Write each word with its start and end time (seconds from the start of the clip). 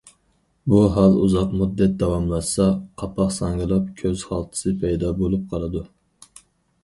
بۇ 0.71 0.79
ھال 0.93 1.17
ئۇزاق 1.23 1.51
مۇددەت 1.57 1.91
داۋاملاشسا، 2.03 2.65
قاپاق 3.01 3.29
ساڭگىلاپ، 3.35 3.91
كۆز 4.01 4.23
خالتىسى 4.29 4.75
پەيدا 4.85 5.11
بولۇپ 5.21 5.45
قالىدۇ. 5.53 5.85